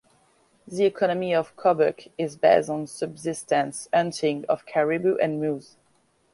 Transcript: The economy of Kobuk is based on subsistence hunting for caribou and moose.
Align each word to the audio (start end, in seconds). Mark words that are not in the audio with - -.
The 0.67 0.83
economy 0.85 1.35
of 1.35 1.55
Kobuk 1.55 2.07
is 2.17 2.35
based 2.35 2.71
on 2.71 2.87
subsistence 2.87 3.87
hunting 3.93 4.43
for 4.45 4.57
caribou 4.65 5.17
and 5.17 5.39
moose. 5.39 5.77